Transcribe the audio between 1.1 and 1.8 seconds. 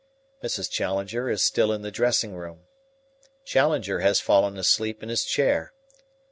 is still